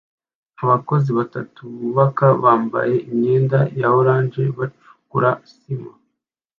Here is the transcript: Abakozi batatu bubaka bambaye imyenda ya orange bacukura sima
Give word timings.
Abakozi 0.63 1.09
batatu 1.19 1.61
bubaka 1.79 2.25
bambaye 2.43 2.95
imyenda 3.09 3.59
ya 3.79 3.87
orange 3.99 4.41
bacukura 4.57 5.29
sima 5.57 5.91